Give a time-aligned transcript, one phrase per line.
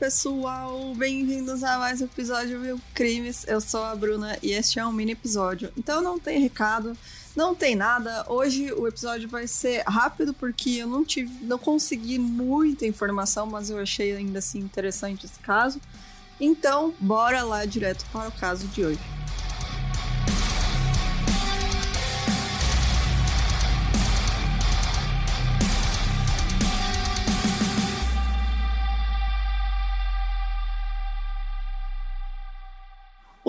[0.00, 3.46] pessoal, bem-vindos a mais um episódio Mil Crimes.
[3.46, 5.70] Eu sou a Bruna e este é um mini episódio.
[5.76, 6.96] Então não tem recado,
[7.36, 8.24] não tem nada.
[8.26, 13.68] Hoje o episódio vai ser rápido porque eu não tive, não consegui muita informação, mas
[13.68, 15.78] eu achei ainda assim interessante esse caso.
[16.40, 19.19] Então, bora lá direto para o caso de hoje.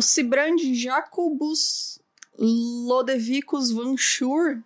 [0.00, 2.00] O Sibrand Jacobus
[2.38, 4.62] Lodevicus Van Schur,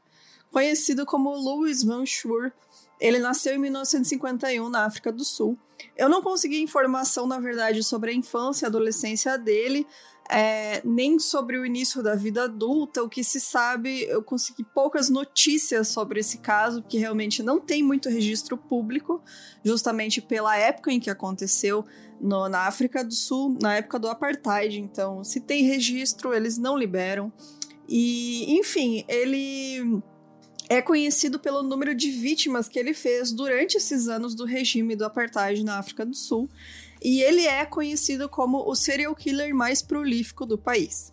[0.52, 2.52] conhecido como Louis Van Schur,
[3.00, 5.58] ele nasceu em 1951 na África do Sul.
[5.96, 9.84] Eu não consegui informação, na verdade, sobre a infância e adolescência dele,
[10.30, 13.03] é, nem sobre o início da vida adulta.
[13.03, 17.83] O que se sabe, eu consegui poucas notícias sobre esse caso, que realmente não tem
[17.83, 19.22] muito registro público,
[19.64, 21.84] justamente pela época em que aconteceu
[22.20, 24.81] no, na África do Sul, na época do apartheid.
[24.81, 27.33] Então, se tem registro, eles não liberam.
[27.88, 30.03] E, enfim, ele
[30.69, 35.05] é conhecido pelo número de vítimas que ele fez durante esses anos do regime do
[35.05, 36.48] apartheid na África do Sul.
[37.05, 41.12] E ele é conhecido como o serial killer mais prolífico do país.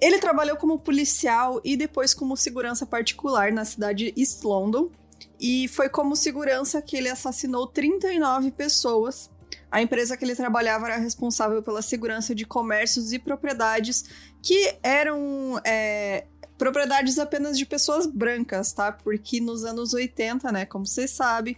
[0.00, 4.90] Ele trabalhou como policial e depois como segurança particular na cidade de East London.
[5.38, 9.30] E foi como segurança que ele assassinou 39 pessoas
[9.70, 14.04] a empresa que ele trabalhava era responsável pela segurança de comércios e propriedades
[14.42, 16.26] que eram é,
[16.58, 18.90] propriedades apenas de pessoas brancas, tá?
[18.90, 21.56] Porque nos anos 80, né, como vocês sabem,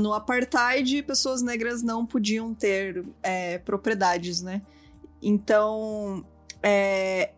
[0.00, 4.62] no apartheid, pessoas negras não podiam ter é, propriedades, né?
[5.22, 6.24] Então,
[6.62, 7.30] é,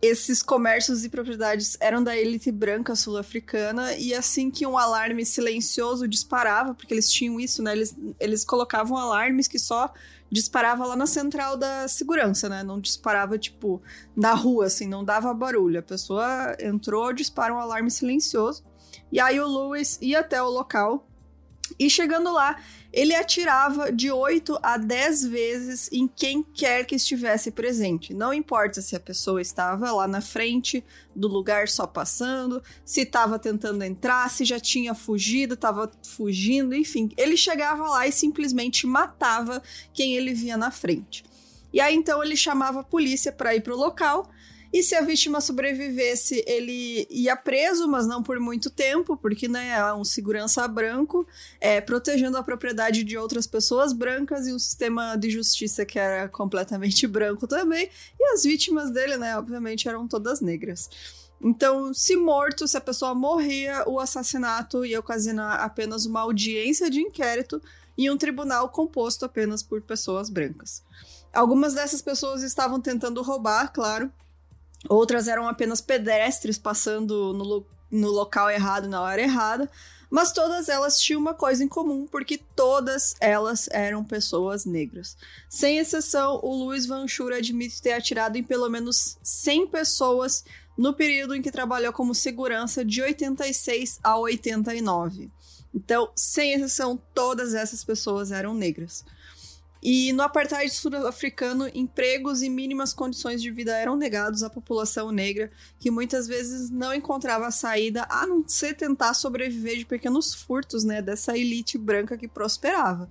[0.00, 6.06] esses comércios e propriedades eram da elite branca sul-africana e assim que um alarme silencioso
[6.06, 7.72] disparava, porque eles tinham isso, né?
[7.72, 9.92] Eles, eles colocavam alarmes que só
[10.30, 12.62] disparava lá na central da segurança, né?
[12.62, 13.80] Não disparava, tipo,
[14.14, 15.78] na rua, assim, não dava barulho.
[15.78, 18.62] A pessoa entrou, dispara um alarme silencioso.
[19.10, 21.06] E aí o Lewis ia até o local
[21.78, 22.60] e chegando lá,
[22.92, 28.14] ele atirava de 8 a 10 vezes em quem quer que estivesse presente.
[28.14, 33.38] Não importa se a pessoa estava lá na frente do lugar só passando, se estava
[33.38, 37.10] tentando entrar, se já tinha fugido, estava fugindo, enfim.
[37.16, 39.60] Ele chegava lá e simplesmente matava
[39.92, 41.24] quem ele via na frente.
[41.72, 44.30] E aí então ele chamava a polícia para ir para o local
[44.74, 49.68] e se a vítima sobrevivesse, ele ia preso, mas não por muito tempo, porque né,
[49.68, 51.24] é um segurança branco,
[51.60, 56.28] é, protegendo a propriedade de outras pessoas brancas e um sistema de justiça que era
[56.28, 57.88] completamente branco também.
[58.18, 60.90] E as vítimas dele, né, obviamente, eram todas negras.
[61.40, 66.98] Então, se morto, se a pessoa morria, o assassinato ia ocasionar apenas uma audiência de
[66.98, 67.62] inquérito
[67.96, 70.82] e um tribunal composto apenas por pessoas brancas.
[71.32, 74.10] Algumas dessas pessoas estavam tentando roubar, claro,
[74.88, 79.70] Outras eram apenas pedestres passando no, no local errado na hora errada.
[80.10, 85.16] Mas todas elas tinham uma coisa em comum, porque todas elas eram pessoas negras.
[85.48, 90.44] Sem exceção, o Luiz Van Schur admite ter atirado em pelo menos 100 pessoas
[90.76, 95.30] no período em que trabalhou como segurança de 86 a 89.
[95.74, 99.04] Então, sem exceção, todas essas pessoas eram negras.
[99.84, 105.50] E no apartheid sul-africano, empregos e mínimas condições de vida eram negados à população negra,
[105.78, 111.02] que muitas vezes não encontrava saída a não ser tentar sobreviver de pequenos furtos, né,
[111.02, 113.10] dessa elite branca que prosperava.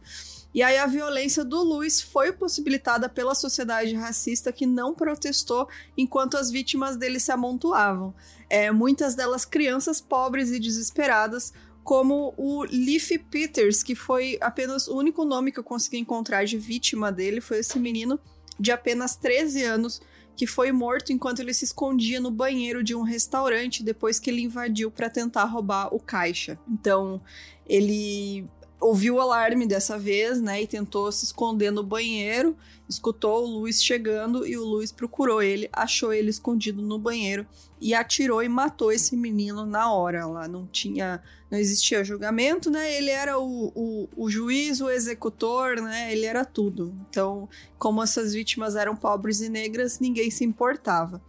[0.51, 6.38] E aí a violência do Luiz foi possibilitada pela sociedade racista que não protestou enquanto
[6.38, 8.16] as vítimas dele se amontoavam.
[8.50, 11.53] É, muitas delas crianças pobres e desesperadas,
[11.83, 16.57] como o Leaf Peters, que foi apenas o único nome que eu consegui encontrar de
[16.57, 18.19] vítima dele, foi esse menino
[18.59, 20.01] de apenas 13 anos
[20.35, 24.41] que foi morto enquanto ele se escondia no banheiro de um restaurante depois que ele
[24.41, 26.57] invadiu para tentar roubar o caixa.
[26.68, 27.21] Então,
[27.68, 28.47] ele
[28.80, 32.57] ouviu o alarme dessa vez, né, e tentou se esconder no banheiro,
[32.94, 37.45] escutou o Luiz chegando e o Luiz procurou ele, achou ele escondido no banheiro
[37.81, 40.25] e atirou e matou esse menino na hora.
[40.25, 42.95] Lá não tinha, não existia julgamento, né?
[42.95, 46.12] Ele era o, o, o juiz, o executor, né?
[46.13, 46.94] Ele era tudo.
[47.10, 51.22] Então, como essas vítimas eram pobres e negras, ninguém se importava.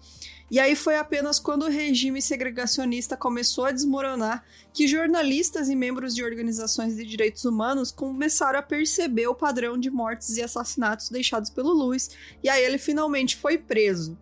[0.51, 6.15] E aí foi apenas quando o regime segregacionista começou a desmoronar que jornalistas e membros
[6.15, 11.51] de organizações de direitos humanos começaram a perceber o padrão de mortes e assassinatos deixados
[11.55, 12.11] pelo Luiz,
[12.43, 14.19] e aí ele finalmente foi preso.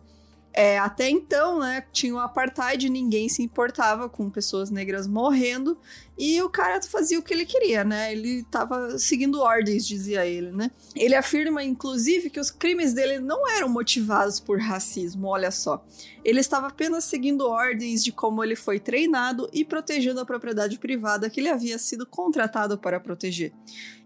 [0.55, 5.75] É, até então, né, tinha o apartheid, ninguém se importava com pessoas negras morrendo,
[6.15, 8.11] e o cara fazia o que ele queria, né?
[8.11, 10.69] Ele tava seguindo ordens, dizia ele, né?
[10.95, 15.83] Ele afirma, inclusive, que os crimes dele não eram motivados por racismo, olha só.
[16.23, 21.31] Ele estava apenas seguindo ordens de como ele foi treinado e protegendo a propriedade privada
[21.31, 23.51] que ele havia sido contratado para proteger.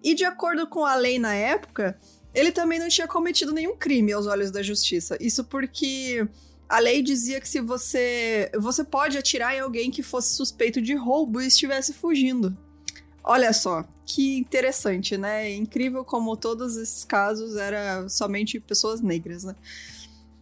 [0.02, 2.00] E de acordo com a lei na época,
[2.38, 5.18] ele também não tinha cometido nenhum crime aos olhos da justiça.
[5.20, 6.28] Isso porque
[6.70, 10.94] a lei dizia que se você você pode atirar em alguém que fosse suspeito de
[10.94, 12.56] roubo e estivesse fugindo.
[13.24, 15.52] Olha só, que interessante, né?
[15.52, 19.56] Incrível como todos esses casos eram somente pessoas negras, né?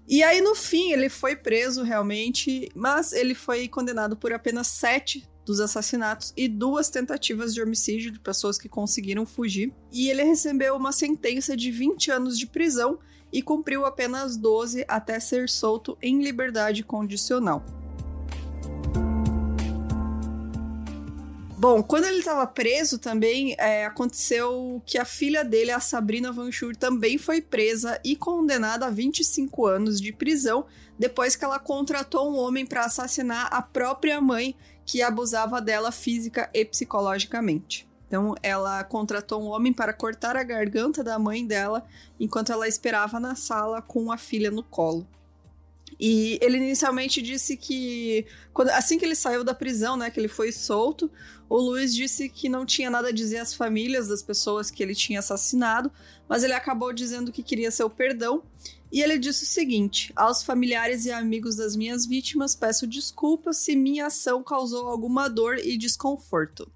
[0.08, 5.28] E aí, no fim, ele foi preso realmente, mas ele foi condenado por apenas sete
[5.46, 9.72] dos assassinatos e duas tentativas de homicídio de pessoas que conseguiram fugir.
[9.92, 12.98] E ele recebeu uma sentença de 20 anos de prisão
[13.32, 17.64] e cumpriu apenas 12 até ser solto em liberdade condicional.
[21.58, 26.52] Bom, quando ele estava preso também, é, aconteceu que a filha dele, a Sabrina Van
[26.52, 30.66] Schur, também foi presa e condenada a 25 anos de prisão
[31.00, 36.50] depois que ela contratou um homem para assassinar a própria mãe que abusava dela física
[36.54, 37.88] e psicologicamente.
[38.08, 41.86] Então, ela contratou um homem para cortar a garganta da mãe dela
[42.20, 45.08] enquanto ela esperava na sala com a filha no colo.
[46.00, 50.28] E ele inicialmente disse que, quando, assim que ele saiu da prisão, né, que ele
[50.28, 51.10] foi solto,
[51.50, 54.96] o Luiz disse que não tinha nada a dizer às famílias das pessoas que ele
[54.96, 55.92] tinha assassinado,
[56.28, 58.44] mas ele acabou dizendo que queria seu perdão
[58.92, 63.76] e ele disse o seguinte: Aos familiares e amigos das minhas vítimas, peço desculpas se
[63.76, 66.72] minha ação causou alguma dor e desconforto.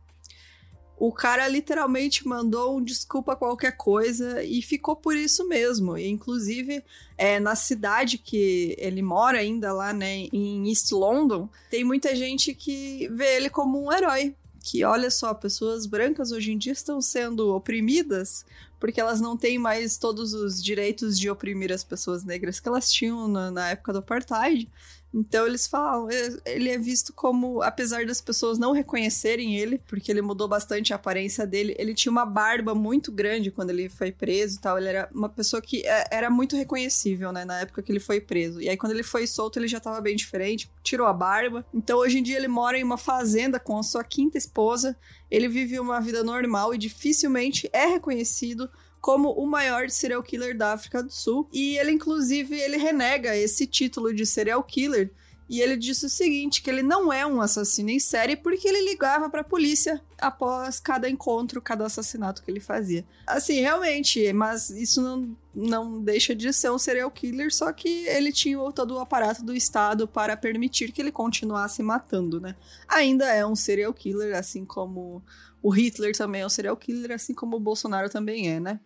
[1.00, 5.98] O cara literalmente mandou um desculpa qualquer coisa e ficou por isso mesmo.
[5.98, 6.84] E, inclusive,
[7.18, 12.54] é, na cidade que ele mora ainda lá, né, em East London, tem muita gente
[12.54, 14.36] que vê ele como um herói.
[14.62, 18.46] Que olha só, pessoas brancas hoje em dia estão sendo oprimidas
[18.80, 22.92] porque elas não têm mais todos os direitos de oprimir as pessoas negras que elas
[22.92, 24.70] tinham na, na época do apartheid.
[25.14, 30.12] Então eles falam, é, ele é visto como, apesar das pessoas não reconhecerem ele, porque
[30.12, 34.12] ele mudou bastante a aparência dele, ele tinha uma barba muito grande quando ele foi
[34.12, 34.78] preso e tal.
[34.78, 38.22] Ele era uma pessoa que é, era muito reconhecível, né, na época que ele foi
[38.22, 38.62] preso.
[38.62, 41.66] E aí quando ele foi solto, ele já tava bem diferente, tirou a barba.
[41.74, 44.96] Então hoje em dia ele mora em uma fazenda com a sua quinta esposa.
[45.30, 48.70] Ele vive uma vida normal e dificilmente é reconhecido
[49.02, 51.48] como o maior serial killer da África do Sul.
[51.52, 55.12] E ele, inclusive, ele renega esse título de serial killer.
[55.50, 58.88] E ele disse o seguinte, que ele não é um assassino em série porque ele
[58.88, 63.04] ligava para a polícia após cada encontro, cada assassinato que ele fazia.
[63.26, 68.32] Assim, realmente, mas isso não, não deixa de ser um serial killer, só que ele
[68.32, 72.56] tinha todo o aparato do Estado para permitir que ele continuasse matando, né?
[72.88, 75.24] Ainda é um serial killer, assim como
[75.64, 78.80] o Hitler também é um serial killer, assim como o Bolsonaro também é, né?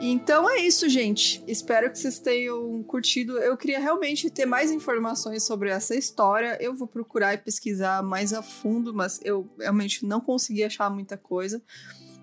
[0.00, 1.42] Então é isso, gente.
[1.46, 3.38] Espero que vocês tenham curtido.
[3.38, 6.58] Eu queria realmente ter mais informações sobre essa história.
[6.60, 11.16] Eu vou procurar e pesquisar mais a fundo, mas eu realmente não consegui achar muita
[11.16, 11.62] coisa.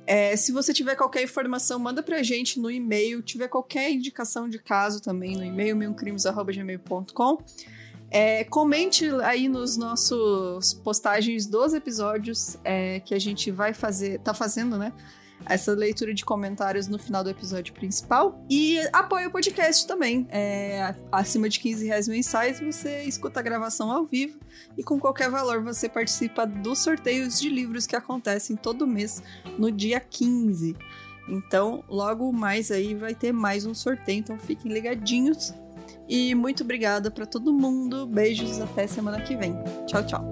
[0.05, 3.21] É, se você tiver qualquer informação, manda pra gente no e-mail.
[3.21, 7.37] Tiver qualquer indicação de caso também no e-mail, milcrimes.gmail.com.
[8.13, 14.33] É, comente aí nos nossos postagens dos episódios é, que a gente vai fazer, tá
[14.33, 14.91] fazendo, né?
[15.45, 18.43] Essa leitura de comentários no final do episódio principal.
[18.49, 20.27] E apoia o podcast também.
[20.29, 24.39] É, acima de 15 reais mensais, você escuta a gravação ao vivo
[24.77, 29.21] e com qualquer valor você participa dos sorteios de livros que acontecem todo mês
[29.57, 30.75] no dia 15.
[31.27, 35.53] Então, logo mais aí vai ter mais um sorteio, então fiquem ligadinhos.
[36.09, 38.05] E muito obrigada para todo mundo.
[38.05, 39.55] Beijos até semana que vem.
[39.87, 40.30] Tchau, tchau.